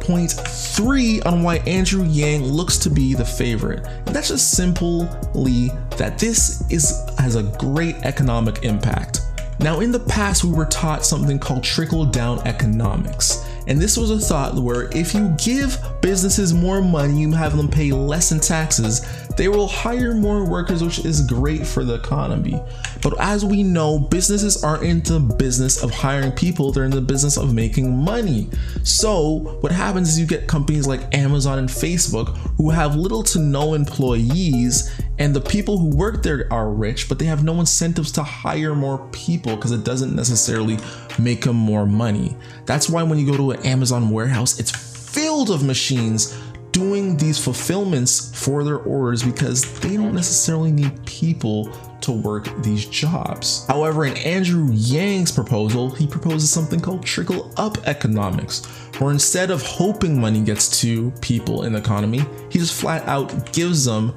point 0.00 0.32
three 0.32 1.20
on 1.22 1.42
why 1.42 1.56
Andrew 1.58 2.04
Yang 2.04 2.44
looks 2.44 2.78
to 2.78 2.90
be 2.90 3.14
the 3.14 3.24
favorite. 3.24 3.86
And 4.06 4.14
that's 4.14 4.28
just 4.28 4.50
simply 4.52 5.68
that 5.96 6.18
this 6.18 6.68
is 6.70 7.04
has 7.18 7.36
a 7.36 7.42
great 7.42 7.96
economic 8.02 8.64
impact. 8.64 9.20
Now, 9.60 9.80
in 9.80 9.92
the 9.92 10.00
past, 10.00 10.42
we 10.42 10.52
were 10.52 10.64
taught 10.64 11.04
something 11.04 11.38
called 11.38 11.62
trickle 11.62 12.06
down 12.06 12.38
economics. 12.46 13.46
And 13.70 13.80
this 13.80 13.96
was 13.96 14.10
a 14.10 14.18
thought 14.18 14.56
where 14.56 14.90
if 14.92 15.14
you 15.14 15.32
give 15.38 15.78
businesses 16.02 16.52
more 16.52 16.82
money, 16.82 17.20
you 17.20 17.30
have 17.30 17.56
them 17.56 17.68
pay 17.68 17.92
less 17.92 18.32
in 18.32 18.40
taxes, 18.40 19.06
they 19.36 19.46
will 19.46 19.68
hire 19.68 20.12
more 20.12 20.44
workers, 20.44 20.82
which 20.82 21.04
is 21.04 21.24
great 21.24 21.64
for 21.64 21.84
the 21.84 21.94
economy. 21.94 22.60
But 23.00 23.14
as 23.20 23.44
we 23.44 23.62
know, 23.62 23.96
businesses 23.96 24.64
aren't 24.64 24.82
in 24.82 25.02
the 25.04 25.20
business 25.20 25.84
of 25.84 25.92
hiring 25.92 26.32
people, 26.32 26.72
they're 26.72 26.84
in 26.84 26.90
the 26.90 27.00
business 27.00 27.36
of 27.36 27.54
making 27.54 27.96
money. 27.96 28.50
So, 28.82 29.56
what 29.60 29.70
happens 29.70 30.08
is 30.08 30.18
you 30.18 30.26
get 30.26 30.48
companies 30.48 30.88
like 30.88 31.14
Amazon 31.14 31.60
and 31.60 31.68
Facebook 31.68 32.36
who 32.56 32.70
have 32.70 32.96
little 32.96 33.22
to 33.22 33.38
no 33.38 33.74
employees, 33.74 34.90
and 35.20 35.36
the 35.36 35.40
people 35.40 35.76
who 35.76 35.94
work 35.94 36.22
there 36.22 36.48
are 36.50 36.70
rich, 36.70 37.08
but 37.08 37.18
they 37.18 37.26
have 37.26 37.44
no 37.44 37.60
incentives 37.60 38.10
to 38.12 38.22
hire 38.22 38.74
more 38.74 39.06
people 39.12 39.54
because 39.54 39.70
it 39.70 39.84
doesn't 39.84 40.16
necessarily 40.16 40.78
make 41.18 41.42
them 41.42 41.56
more 41.56 41.84
money. 41.84 42.34
That's 42.64 42.88
why 42.88 43.02
when 43.02 43.18
you 43.18 43.30
go 43.30 43.36
to 43.36 43.50
an 43.50 43.66
Amazon 43.66 44.08
warehouse, 44.08 44.58
it's 44.58 44.70
filled 44.70 45.50
of 45.50 45.62
machines 45.62 46.36
doing 46.72 47.18
these 47.18 47.38
fulfillments 47.38 48.32
for 48.34 48.64
their 48.64 48.78
orders 48.78 49.22
because 49.22 49.78
they 49.80 49.96
don't 49.96 50.14
necessarily 50.14 50.72
need 50.72 51.04
people 51.04 51.70
to 52.00 52.12
work 52.12 52.48
these 52.62 52.86
jobs. 52.86 53.66
However, 53.66 54.06
in 54.06 54.16
Andrew 54.18 54.70
Yang's 54.72 55.32
proposal, 55.32 55.90
he 55.90 56.06
proposes 56.06 56.50
something 56.50 56.80
called 56.80 57.04
trickle 57.04 57.52
up 57.58 57.76
economics, 57.86 58.64
where 58.98 59.10
instead 59.10 59.50
of 59.50 59.60
hoping 59.60 60.18
money 60.18 60.40
gets 60.40 60.80
to 60.80 61.10
people 61.20 61.64
in 61.64 61.74
the 61.74 61.78
economy, 61.78 62.24
he 62.48 62.58
just 62.58 62.80
flat 62.80 63.06
out 63.06 63.52
gives 63.52 63.84
them 63.84 64.14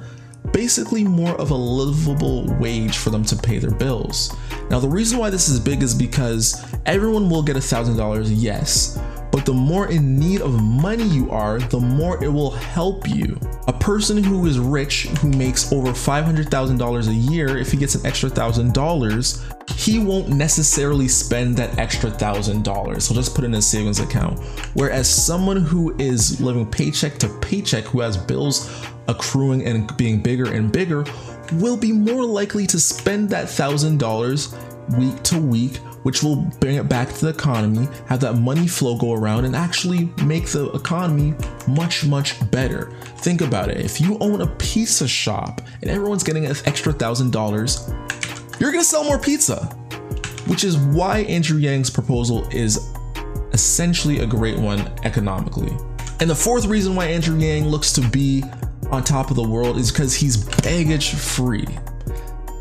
basically 0.52 1.04
more 1.04 1.34
of 1.40 1.50
a 1.50 1.54
livable 1.54 2.46
wage 2.58 2.98
for 2.98 3.10
them 3.10 3.24
to 3.24 3.36
pay 3.36 3.58
their 3.58 3.70
bills. 3.70 4.34
Now, 4.70 4.78
the 4.78 4.88
reason 4.88 5.18
why 5.18 5.30
this 5.30 5.48
is 5.48 5.58
big 5.60 5.82
is 5.82 5.94
because 5.94 6.64
everyone 6.86 7.28
will 7.28 7.42
get 7.42 7.56
a 7.56 7.60
$1,000, 7.60 8.28
yes, 8.30 8.98
but 9.34 9.44
the 9.44 9.52
more 9.52 9.90
in 9.90 10.16
need 10.16 10.42
of 10.42 10.62
money 10.62 11.02
you 11.02 11.28
are, 11.28 11.58
the 11.58 11.80
more 11.80 12.22
it 12.22 12.28
will 12.28 12.52
help 12.52 13.08
you. 13.08 13.36
A 13.66 13.72
person 13.72 14.22
who 14.22 14.46
is 14.46 14.60
rich, 14.60 15.08
who 15.18 15.28
makes 15.28 15.72
over 15.72 15.90
$500,000 15.90 17.08
a 17.08 17.12
year, 17.12 17.58
if 17.58 17.72
he 17.72 17.76
gets 17.76 17.96
an 17.96 18.06
extra 18.06 18.30
$1,000, 18.30 19.70
he 19.76 19.98
won't 19.98 20.28
necessarily 20.28 21.08
spend 21.08 21.56
that 21.56 21.76
extra 21.80 22.12
$1,000. 22.12 23.02
So 23.02 23.12
just 23.12 23.34
put 23.34 23.42
it 23.42 23.48
in 23.48 23.54
a 23.54 23.62
savings 23.62 23.98
account. 23.98 24.38
Whereas 24.74 25.12
someone 25.12 25.56
who 25.56 25.96
is 25.98 26.40
living 26.40 26.70
paycheck 26.70 27.18
to 27.18 27.28
paycheck, 27.40 27.82
who 27.86 28.02
has 28.02 28.16
bills 28.16 28.86
accruing 29.08 29.64
and 29.64 29.96
being 29.96 30.22
bigger 30.22 30.52
and 30.52 30.70
bigger, 30.70 31.04
will 31.54 31.76
be 31.76 31.90
more 31.90 32.24
likely 32.24 32.68
to 32.68 32.78
spend 32.78 33.30
that 33.30 33.46
$1,000 33.46 34.96
week 34.96 35.22
to 35.24 35.38
week 35.40 35.80
which 36.04 36.22
will 36.22 36.36
bring 36.60 36.76
it 36.76 36.88
back 36.88 37.12
to 37.12 37.26
the 37.26 37.28
economy, 37.28 37.88
have 38.06 38.20
that 38.20 38.34
money 38.34 38.66
flow 38.66 38.96
go 38.96 39.12
around, 39.12 39.44
and 39.44 39.56
actually 39.56 40.10
make 40.24 40.46
the 40.46 40.70
economy 40.72 41.34
much, 41.66 42.04
much 42.04 42.50
better. 42.50 42.92
Think 43.18 43.40
about 43.40 43.68
it. 43.68 43.78
If 43.78 44.00
you 44.00 44.16
own 44.20 44.40
a 44.40 44.46
pizza 44.46 45.08
shop 45.08 45.60
and 45.82 45.90
everyone's 45.90 46.22
getting 46.22 46.46
an 46.46 46.54
extra 46.66 46.92
thousand 46.92 47.32
dollars, 47.32 47.90
you're 48.60 48.70
gonna 48.70 48.84
sell 48.84 49.04
more 49.04 49.18
pizza. 49.18 49.64
Which 50.46 50.62
is 50.62 50.76
why 50.76 51.20
Andrew 51.20 51.58
Yang's 51.58 51.88
proposal 51.88 52.46
is 52.50 52.92
essentially 53.54 54.20
a 54.20 54.26
great 54.26 54.58
one 54.58 54.80
economically. 55.04 55.74
And 56.20 56.28
the 56.28 56.34
fourth 56.34 56.66
reason 56.66 56.94
why 56.94 57.06
Andrew 57.06 57.38
Yang 57.38 57.64
looks 57.66 57.92
to 57.94 58.00
be 58.08 58.44
on 58.90 59.02
top 59.02 59.30
of 59.30 59.36
the 59.36 59.42
world 59.42 59.78
is 59.78 59.90
because 59.90 60.14
he's 60.14 60.36
baggage 60.36 61.14
free. 61.14 61.66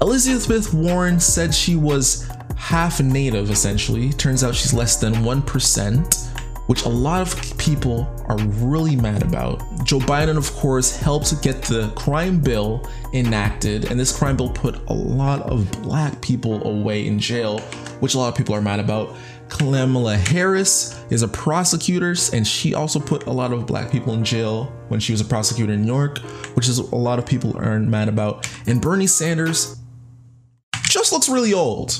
Elizabeth 0.01 0.73
Warren 0.73 1.19
said 1.19 1.53
she 1.53 1.75
was 1.75 2.29
half 2.57 2.99
native 2.99 3.49
essentially. 3.49 4.11
Turns 4.13 4.43
out 4.43 4.55
she's 4.55 4.73
less 4.73 4.97
than 4.97 5.13
1%, 5.15 6.29
which 6.67 6.85
a 6.85 6.89
lot 6.89 7.21
of 7.21 7.57
people 7.57 8.07
are 8.27 8.37
really 8.37 8.95
mad 8.95 9.21
about. 9.23 9.61
Joe 9.83 9.99
Biden, 9.99 10.37
of 10.37 10.51
course, 10.53 10.95
helped 10.95 11.41
get 11.41 11.61
the 11.63 11.91
crime 11.95 12.39
bill 12.39 12.89
enacted, 13.13 13.91
and 13.91 13.99
this 13.99 14.17
crime 14.17 14.37
bill 14.37 14.49
put 14.49 14.75
a 14.87 14.93
lot 14.93 15.41
of 15.43 15.69
black 15.81 16.21
people 16.21 16.65
away 16.65 17.05
in 17.05 17.19
jail, 17.19 17.59
which 17.99 18.15
a 18.15 18.17
lot 18.17 18.29
of 18.29 18.35
people 18.35 18.55
are 18.55 18.61
mad 18.61 18.79
about. 18.79 19.15
Kamala 19.49 20.17
Harris 20.17 20.99
is 21.11 21.21
a 21.21 21.27
prosecutor, 21.27 22.15
and 22.31 22.47
she 22.47 22.73
also 22.73 22.99
put 22.99 23.27
a 23.27 23.31
lot 23.31 23.51
of 23.51 23.67
black 23.67 23.91
people 23.91 24.13
in 24.13 24.23
jail 24.23 24.73
when 24.87 24.99
she 24.99 25.11
was 25.11 25.21
a 25.21 25.25
prosecutor 25.25 25.73
in 25.73 25.81
New 25.81 25.87
York, 25.87 26.19
which 26.55 26.67
is 26.67 26.79
a 26.79 26.95
lot 26.95 27.19
of 27.19 27.25
people 27.25 27.55
are 27.57 27.79
mad 27.79 28.07
about. 28.07 28.49
And 28.65 28.81
Bernie 28.81 29.05
Sanders 29.05 29.77
just 30.83 31.11
looks 31.11 31.29
really 31.29 31.53
old. 31.53 31.99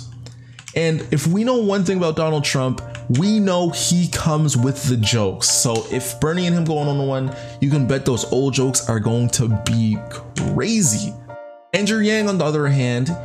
And 0.75 1.07
if 1.11 1.27
we 1.27 1.43
know 1.43 1.57
one 1.57 1.83
thing 1.83 1.97
about 1.97 2.15
Donald 2.15 2.43
Trump, 2.43 2.81
we 3.09 3.39
know 3.39 3.69
he 3.69 4.07
comes 4.07 4.57
with 4.57 4.83
the 4.83 4.97
jokes. 4.97 5.49
So 5.49 5.85
if 5.91 6.19
Bernie 6.19 6.47
and 6.47 6.55
him 6.55 6.63
go 6.63 6.77
on 6.77 6.97
the 6.97 7.03
one, 7.03 7.35
you 7.61 7.69
can 7.69 7.87
bet 7.87 8.05
those 8.05 8.25
old 8.31 8.53
jokes 8.53 8.89
are 8.89 8.99
going 8.99 9.29
to 9.31 9.49
be 9.65 9.97
crazy. 10.35 11.13
Andrew 11.73 11.99
Yang, 11.99 12.29
on 12.29 12.37
the 12.37 12.45
other 12.45 12.67
hand, 12.67 13.15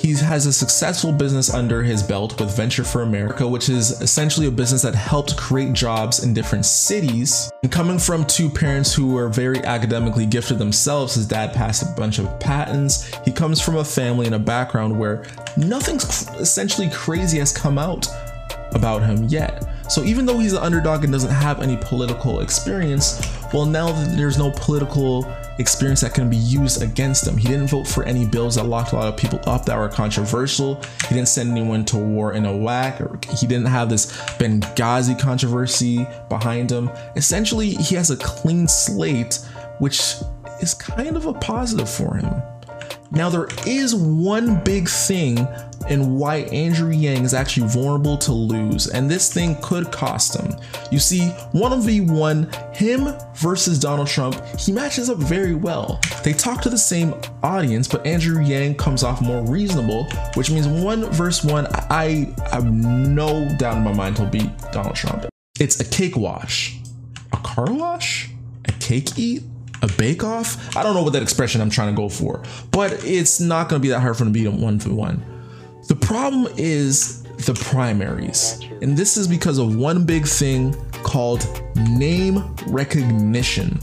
he 0.00 0.14
has 0.14 0.46
a 0.46 0.52
successful 0.52 1.12
business 1.12 1.52
under 1.52 1.82
his 1.82 2.02
belt 2.02 2.40
with 2.40 2.56
Venture 2.56 2.84
for 2.84 3.02
America, 3.02 3.46
which 3.46 3.68
is 3.68 4.00
essentially 4.00 4.46
a 4.46 4.50
business 4.50 4.80
that 4.80 4.94
helped 4.94 5.36
create 5.36 5.74
jobs 5.74 6.24
in 6.24 6.32
different 6.32 6.64
cities. 6.64 7.50
And 7.62 7.70
coming 7.70 7.98
from 7.98 8.24
two 8.24 8.48
parents 8.48 8.94
who 8.94 9.12
were 9.12 9.28
very 9.28 9.58
academically 9.58 10.24
gifted 10.24 10.58
themselves, 10.58 11.16
his 11.16 11.26
dad 11.26 11.52
passed 11.52 11.82
a 11.82 12.00
bunch 12.00 12.18
of 12.18 12.40
patents. 12.40 13.12
He 13.26 13.30
comes 13.30 13.60
from 13.60 13.76
a 13.76 13.84
family 13.84 14.24
and 14.24 14.34
a 14.34 14.38
background 14.38 14.98
where 14.98 15.26
nothing 15.58 15.96
essentially 15.96 16.88
crazy 16.88 17.38
has 17.38 17.52
come 17.52 17.76
out 17.76 18.08
about 18.72 19.02
him 19.02 19.24
yet. 19.24 19.66
So 19.90 20.02
even 20.04 20.24
though 20.24 20.38
he's 20.38 20.52
an 20.54 20.62
underdog 20.62 21.04
and 21.04 21.12
doesn't 21.12 21.30
have 21.30 21.60
any 21.60 21.76
political 21.76 22.40
experience, 22.40 23.20
well, 23.52 23.66
now 23.66 23.92
that 23.92 24.16
there's 24.16 24.38
no 24.38 24.50
political 24.52 25.24
experience 25.60 26.00
that 26.00 26.14
can 26.14 26.30
be 26.30 26.36
used 26.36 26.82
against 26.82 27.26
him. 27.26 27.36
He 27.36 27.46
didn't 27.46 27.68
vote 27.68 27.86
for 27.86 28.02
any 28.04 28.26
bills 28.26 28.56
that 28.56 28.64
locked 28.64 28.92
a 28.92 28.96
lot 28.96 29.08
of 29.08 29.16
people 29.16 29.38
up 29.46 29.64
that 29.66 29.78
were 29.78 29.88
controversial. 29.88 30.76
He 31.08 31.14
didn't 31.14 31.28
send 31.28 31.50
anyone 31.50 31.84
to 31.86 31.98
war 31.98 32.32
in 32.32 32.46
Iraq. 32.46 33.00
Or 33.00 33.18
he 33.36 33.46
didn't 33.46 33.66
have 33.66 33.88
this 33.88 34.10
Benghazi 34.38 35.18
controversy 35.18 36.06
behind 36.28 36.72
him. 36.72 36.90
Essentially, 37.16 37.70
he 37.70 37.94
has 37.94 38.10
a 38.10 38.16
clean 38.16 38.66
slate, 38.66 39.38
which 39.78 40.14
is 40.60 40.74
kind 40.74 41.16
of 41.16 41.26
a 41.26 41.34
positive 41.34 41.88
for 41.88 42.16
him. 42.16 42.42
Now, 43.12 43.28
there 43.28 43.48
is 43.66 43.94
one 43.94 44.62
big 44.64 44.88
thing 44.88 45.46
in 45.90 46.16
why 46.16 46.36
Andrew 46.36 46.90
Yang 46.90 47.24
is 47.24 47.34
actually 47.34 47.66
vulnerable 47.68 48.16
to 48.18 48.32
lose, 48.32 48.86
and 48.86 49.10
this 49.10 49.32
thing 49.32 49.56
could 49.60 49.90
cost 49.90 50.36
him. 50.36 50.54
You 50.90 50.98
see, 50.98 51.28
one 51.52 51.72
of 51.72 51.84
the 51.84 52.00
one, 52.00 52.48
him 52.72 53.12
versus 53.34 53.78
Donald 53.78 54.08
Trump, 54.08 54.42
he 54.56 54.72
matches 54.72 55.10
up 55.10 55.18
very 55.18 55.54
well. 55.54 56.00
They 56.22 56.32
talk 56.32 56.62
to 56.62 56.70
the 56.70 56.78
same 56.78 57.14
audience, 57.42 57.88
but 57.88 58.06
Andrew 58.06 58.42
Yang 58.42 58.76
comes 58.76 59.02
off 59.02 59.20
more 59.20 59.44
reasonable, 59.44 60.04
which 60.34 60.50
means 60.50 60.68
one 60.68 61.04
versus 61.10 61.44
one, 61.44 61.66
I 61.90 62.32
have 62.50 62.72
no 62.72 63.48
doubt 63.58 63.76
in 63.76 63.84
my 63.84 63.92
mind 63.92 64.16
he'll 64.16 64.28
beat 64.28 64.50
Donald 64.72 64.94
Trump. 64.94 65.26
It's 65.58 65.80
a 65.80 65.84
cake 65.84 66.16
wash. 66.16 66.78
A 67.32 67.36
car 67.38 67.70
wash? 67.70 68.30
A 68.66 68.72
cake 68.72 69.18
eat? 69.18 69.42
a 69.82 69.88
bake 69.88 70.22
off. 70.22 70.76
I 70.76 70.82
don't 70.82 70.94
know 70.94 71.02
what 71.02 71.14
that 71.14 71.22
expression 71.22 71.62
I'm 71.62 71.70
trying 71.70 71.94
to 71.94 71.96
go 71.96 72.10
for, 72.10 72.42
but 72.70 73.02
it's 73.04 73.40
not 73.40 73.70
going 73.70 73.80
to 73.80 73.82
be 73.82 73.88
that 73.88 74.00
hard 74.00 74.16
for 74.16 74.24
him 74.24 74.28
to 74.28 74.38
beat 74.38 74.46
him 74.46 74.60
one 74.60 74.78
for 74.78 74.90
one. 74.90 75.39
The 75.88 75.96
problem 75.96 76.52
is 76.56 77.22
the 77.22 77.54
primaries, 77.54 78.60
and 78.82 78.96
this 78.96 79.16
is 79.16 79.26
because 79.26 79.58
of 79.58 79.76
one 79.76 80.04
big 80.04 80.26
thing 80.26 80.74
called 81.02 81.46
name 81.76 82.54
recognition. 82.66 83.78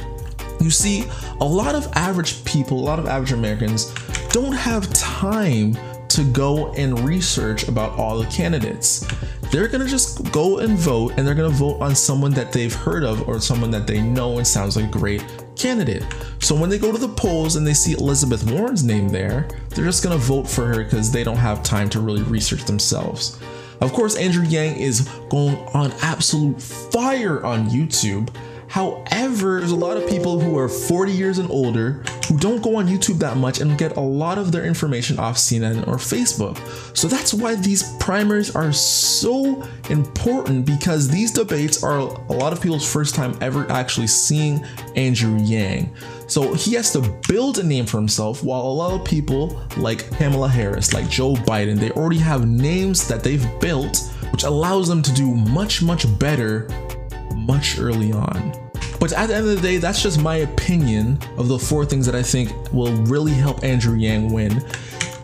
You 0.60 0.72
see, 0.72 1.06
a 1.42 1.46
lot 1.46 1.76
of 1.76 1.88
average 1.94 2.44
people, 2.46 2.80
a 2.80 2.86
lot 2.86 3.00
of 3.00 3.08
average 3.08 3.32
Americans 3.32 3.94
don't 4.30 4.54
have 4.54 4.92
time 4.94 5.78
to 6.10 6.24
go 6.24 6.72
and 6.74 7.00
research 7.00 7.68
about 7.68 7.98
all 7.98 8.18
the 8.18 8.26
candidates. 8.28 9.06
They're 9.52 9.68
gonna 9.68 9.88
just 9.88 10.32
go 10.32 10.60
and 10.60 10.78
vote, 10.78 11.14
and 11.18 11.26
they're 11.26 11.36
gonna 11.36 11.50
vote 11.50 11.82
on 11.82 11.96
someone 11.96 12.32
that 12.32 12.52
they've 12.52 12.74
heard 12.74 13.04
of 13.04 13.28
or 13.28 13.40
someone 13.40 13.72
that 13.72 13.88
they 13.88 14.02
know 14.02 14.38
and 14.38 14.48
sounds 14.48 14.76
like 14.76 14.86
a 14.86 14.90
great 14.90 15.24
candidate. 15.56 16.04
So 16.40 16.56
when 16.56 16.70
they 16.70 16.78
go 16.78 16.92
to 16.92 16.98
the 16.98 17.08
polls 17.08 17.56
and 17.56 17.66
they 17.66 17.74
see 17.74 17.94
Elizabeth 17.94 18.50
Warren's 18.52 18.84
name 18.84 19.10
there, 19.10 19.48
they're 19.70 19.86
just 19.86 20.04
gonna 20.04 20.18
vote 20.18 20.48
for 20.48 20.66
her 20.66 20.84
because 20.84 21.12
they 21.12 21.24
don't 21.24 21.38
have 21.38 21.64
time 21.64 21.90
to 21.92 22.00
really 22.00 22.24
research 22.24 22.66
themselves. 22.66 23.40
Of 23.80 23.94
course, 23.94 24.16
Andrew 24.16 24.44
Yang 24.44 24.78
is 24.78 25.02
going 25.30 25.56
on 25.74 25.92
absolute 26.02 26.62
fire 26.62 27.44
on 27.46 27.70
YouTube 27.70 28.30
However, 28.68 29.60
there's 29.60 29.72
a 29.72 29.76
lot 29.76 29.98
of 29.98 30.08
people 30.10 30.40
who 30.40 30.58
are 30.58 30.68
40 30.68 31.12
years 31.12 31.38
and 31.38 31.50
older 31.50 32.04
who 32.28 32.38
don't 32.38 32.62
go 32.62 32.76
on 32.76 32.88
YouTube 32.88 33.20
that 33.20 33.38
much 33.38 33.62
and 33.62 33.78
get 33.78 33.96
a 33.96 34.02
lot 34.02 34.38
of 34.38 34.52
their 34.52 34.66
information 34.66 35.18
off 35.18 35.38
CNN 35.38 35.88
or 35.88 35.96
Facebook. 35.96 36.58
So 36.96 37.08
that's 37.08 37.34
why 37.34 37.56
these 37.56 37.96
primaries 37.98 38.54
are 38.56 38.74
so 38.74 39.64
important 39.90 40.66
because 40.66 41.08
these 41.08 41.32
debates 41.32 41.84
are 41.84 42.00
a 42.00 42.34
lot 42.34 42.52
of 42.52 42.62
people's 42.62 42.90
first 42.90 43.16
time 43.16 43.38
ever 43.42 43.70
actually 43.72 44.08
seeing 44.08 44.66
Andrew 44.96 45.38
Yang. 45.42 45.94
So 46.28 46.54
he 46.54 46.74
has 46.74 46.92
to 46.92 47.02
build 47.30 47.60
a 47.60 47.64
name 47.64 47.86
for 47.86 47.98
himself 47.98 48.44
while 48.44 48.62
a 48.62 48.68
lot 48.68 49.00
of 49.00 49.06
people 49.06 49.62
like 49.78 50.12
Kamala 50.18 50.50
Harris, 50.50 50.94
like 50.94 51.10
Joe 51.10 51.36
Biden, 51.36 51.80
they 51.80 51.92
already 51.92 52.20
have 52.20 52.46
names 52.46 53.08
that 53.08 53.24
they've 53.24 53.48
built, 53.62 54.12
which 54.32 54.44
allows 54.44 54.90
them 54.90 55.02
to 55.04 55.14
do 55.14 55.34
much, 55.34 55.82
much 55.82 56.06
better 56.20 56.68
much 57.48 57.80
early 57.80 58.12
on. 58.12 58.54
But 59.00 59.14
at 59.14 59.28
the 59.28 59.36
end 59.36 59.48
of 59.48 59.56
the 59.56 59.62
day, 59.62 59.78
that's 59.78 60.02
just 60.02 60.22
my 60.22 60.38
opinion 60.38 61.20
of 61.38 61.48
the 61.48 61.58
four 61.58 61.86
things 61.86 62.06
that 62.06 62.16
I 62.16 62.24
think 62.24 62.52
will 62.74 62.94
really 63.04 63.34
help 63.34 63.64
Andrew 63.64 63.96
Yang 63.96 64.32
win. 64.32 64.64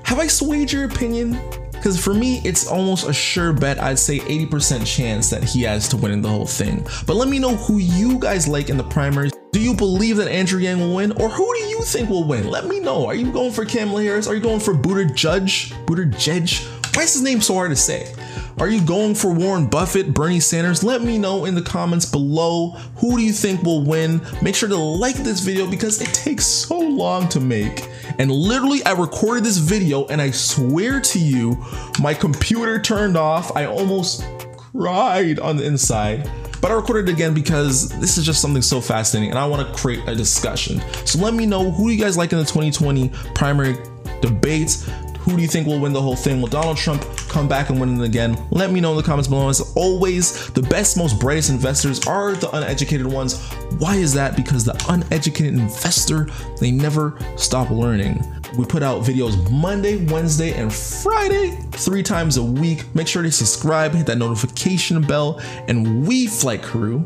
Have 0.04 0.20
I 0.20 0.28
swayed 0.28 0.72
your 0.72 0.86
opinion? 0.86 1.40
Because 1.72 2.02
for 2.02 2.14
me, 2.14 2.40
it's 2.46 2.66
almost 2.66 3.10
a 3.10 3.14
sure 3.14 3.52
bet. 3.52 3.78
I'd 3.78 4.00
say 4.00 4.20
80% 4.20 4.86
chance 4.86 5.30
that 5.30 5.44
he 5.44 5.64
has 5.64 5.90
to 5.90 5.98
win 5.98 6.14
in 6.14 6.22
the 6.22 6.30
whole 6.30 6.46
thing. 6.46 6.88
But 7.06 7.16
let 7.16 7.28
me 7.28 7.40
know 7.40 7.58
who 7.58 7.78
you 7.78 8.20
guys 8.20 8.48
like 8.48 8.70
in 8.70 8.78
the 8.78 8.86
primaries. 8.86 9.34
Do 9.52 9.60
you 9.60 9.74
believe 9.74 10.18
that 10.18 10.30
Andrew 10.30 10.60
Yang 10.60 10.80
will 10.80 10.96
win, 10.96 11.12
or 11.14 11.30
who 11.30 11.54
do 11.56 11.60
you 11.66 11.82
think 11.82 12.10
will 12.10 12.24
win? 12.24 12.50
Let 12.50 12.68
me 12.68 12.80
know. 12.80 13.06
Are 13.06 13.16
you 13.16 13.32
going 13.32 13.52
for 13.52 13.66
Kamala 13.66 14.02
Harris? 14.02 14.28
Are 14.28 14.34
you 14.34 14.42
going 14.42 14.62
for 14.62 14.74
Buttigieg? 14.74 15.74
Buttigieg? 15.86 16.83
Why 16.94 17.04
is 17.04 17.14
his 17.14 17.24
name 17.24 17.42
so 17.42 17.56
hard 17.56 17.72
to 17.72 17.76
say? 17.76 18.14
Are 18.60 18.70
you 18.70 18.80
going 18.86 19.16
for 19.16 19.34
Warren 19.34 19.66
Buffett, 19.66 20.14
Bernie 20.14 20.40
Sanders? 20.40 20.84
Let 20.84 21.02
me 21.02 21.18
know 21.18 21.46
in 21.46 21.56
the 21.56 21.62
comments 21.62 22.06
below. 22.06 22.70
Who 22.98 23.18
do 23.18 23.24
you 23.24 23.34
think 23.34 23.64
will 23.64 23.84
win? 23.84 24.22
Make 24.44 24.54
sure 24.54 24.70
to 24.70 24.78
like 24.78 25.16
this 25.16 25.40
video 25.40 25.70
because 25.70 26.00
it 26.02 26.14
takes 26.14 26.46
so 26.46 26.78
long 26.78 27.28
to 27.30 27.40
make. 27.40 27.90
And 28.20 28.32
literally, 28.32 28.84
I 28.86 28.92
recorded 28.92 29.44
this 29.44 29.58
video 29.58 30.06
and 30.06 30.22
I 30.22 30.30
swear 30.30 31.02
to 31.02 31.20
you, 31.20 31.58
my 32.00 32.14
computer 32.14 32.80
turned 32.80 33.18
off. 33.18 33.56
I 33.58 33.66
almost 33.66 34.24
cried 34.48 35.40
on 35.40 35.58
the 35.58 35.66
inside. 35.66 36.30
But 36.62 36.70
I 36.70 36.76
recorded 36.76 37.10
it 37.10 37.14
again 37.14 37.34
because 37.34 37.90
this 38.00 38.20
is 38.20 38.26
just 38.26 38.40
something 38.40 38.62
so 38.62 38.80
fascinating 38.80 39.32
and 39.32 39.40
I 39.40 39.48
want 39.48 39.68
to 39.68 39.74
create 39.74 40.08
a 40.08 40.16
discussion. 40.16 40.82
So 41.06 41.20
let 41.20 41.34
me 41.34 41.48
know 41.48 41.72
who 41.72 41.90
you 41.90 41.98
guys 41.98 42.18
like 42.18 42.32
in 42.32 42.38
the 42.38 42.46
2020 42.46 43.10
primary 43.34 43.76
debates. 44.22 44.90
Who 45.24 45.38
do 45.38 45.42
you 45.42 45.48
think 45.48 45.68
will 45.68 45.80
win 45.80 45.94
the 45.94 46.02
whole 46.02 46.18
thing? 46.18 46.42
Will 46.42 46.50
Donald 46.50 46.76
Trump 46.76 47.02
come 47.30 47.48
back 47.48 47.70
and 47.70 47.80
win 47.80 48.02
it 48.02 48.04
again? 48.04 48.38
Let 48.52 48.72
me 48.72 48.82
know 48.82 48.92
in 48.92 48.98
the 48.98 49.04
comments 49.04 49.30
below. 49.30 49.48
As 49.48 49.62
always, 49.76 50.50
the 50.52 50.62
best, 50.62 50.98
most 50.98 51.18
brightest 51.18 51.50
investors 51.50 52.06
are 52.06 52.34
the 52.34 52.54
uneducated 52.54 53.08
ones. 53.08 53.42
Why 53.78 53.96
is 53.96 54.14
that? 54.16 54.36
Because 54.36 54.66
the 54.66 54.76
uneducated 54.90 55.54
investor, 55.54 56.28
they 56.60 56.72
never 56.72 57.18
stop 57.38 57.70
learning. 57.70 58.22
We 58.58 58.66
put 58.66 58.84
out 58.84 59.02
videos 59.02 59.50
Monday, 59.50 60.06
Wednesday, 60.08 60.54
and 60.54 60.72
Friday, 60.74 61.52
three 61.72 62.04
times 62.04 62.36
a 62.36 62.44
week. 62.44 62.84
Make 62.94 63.08
sure 63.08 63.24
to 63.24 63.32
subscribe, 63.32 63.94
hit 63.94 64.06
that 64.08 64.18
notification 64.18 65.02
bell, 65.02 65.40
and 65.70 66.06
we, 66.06 66.28
Flight 66.28 66.62
Crew, 66.62 67.06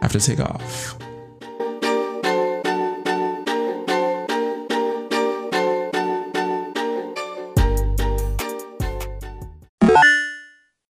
have 0.00 0.12
to 0.12 0.20
take 0.20 0.38
off. 0.38 0.99